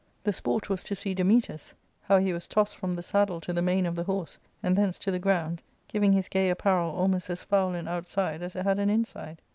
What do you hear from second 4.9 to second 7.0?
to the ground, giving his gay apparel